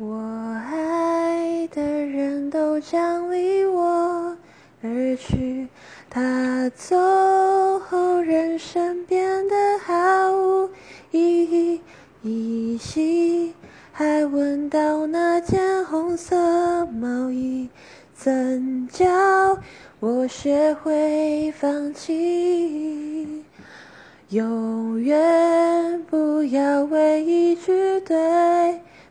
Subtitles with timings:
[0.00, 4.36] 我爱的人都将离我
[4.80, 5.66] 而去，
[6.08, 6.96] 他走
[7.80, 10.70] 后，人生变得毫无
[11.10, 11.80] 意义。
[12.22, 13.52] 依稀
[13.90, 17.68] 还闻到那件红色毛衣，
[18.14, 19.58] 怎教
[19.98, 23.44] 我学会放弃？
[24.28, 28.67] 永远不要为一句对。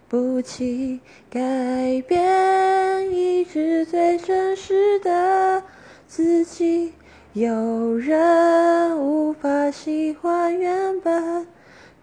[0.10, 5.62] 不起，改变一直最真实的
[6.08, 6.94] 自己。
[7.34, 11.46] 有人无法喜欢原本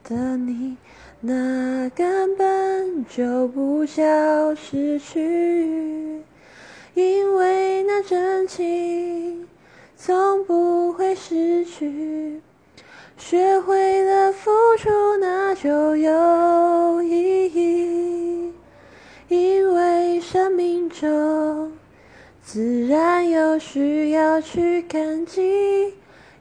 [0.05, 0.77] 的你，
[1.21, 6.23] 那根本就不叫失去，
[6.93, 9.49] 因为那真情
[9.97, 12.43] 从不会失去。
[13.17, 16.13] 学会了付出，那就有
[20.35, 21.71] 生命中
[22.43, 25.95] 自然有需要去感激，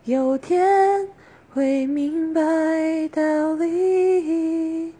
[0.05, 1.07] 有天
[1.53, 2.41] 会明白
[3.09, 4.91] 道理。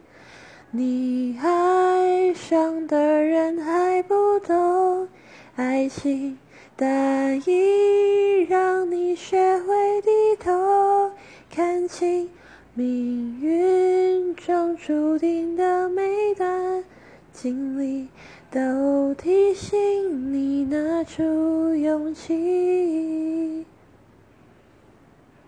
[0.70, 5.08] 你爱上的人还不懂
[5.56, 6.38] 爱情，
[6.76, 11.10] 但已让你学会低头。
[11.50, 12.30] 看清
[12.76, 16.73] 命运中注定的每段
[17.44, 18.08] 心里，
[18.50, 23.23] 都提醒你拿出勇气。